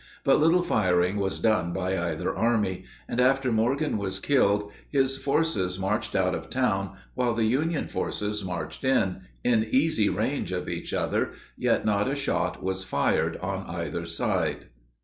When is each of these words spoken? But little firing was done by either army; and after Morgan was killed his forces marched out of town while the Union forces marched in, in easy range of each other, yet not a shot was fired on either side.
But 0.23 0.39
little 0.39 0.63
firing 0.63 1.17
was 1.17 1.39
done 1.39 1.73
by 1.73 1.95
either 1.95 2.33
army; 2.35 2.85
and 3.07 3.21
after 3.21 3.51
Morgan 3.51 3.99
was 3.99 4.19
killed 4.19 4.71
his 4.89 5.15
forces 5.15 5.77
marched 5.77 6.15
out 6.15 6.33
of 6.33 6.49
town 6.49 6.95
while 7.13 7.35
the 7.35 7.45
Union 7.45 7.87
forces 7.87 8.43
marched 8.43 8.83
in, 8.83 9.21
in 9.43 9.63
easy 9.63 10.09
range 10.09 10.51
of 10.53 10.67
each 10.67 10.91
other, 10.91 11.33
yet 11.55 11.85
not 11.85 12.07
a 12.07 12.15
shot 12.15 12.63
was 12.63 12.83
fired 12.83 13.37
on 13.43 13.67
either 13.69 14.07
side. 14.07 14.69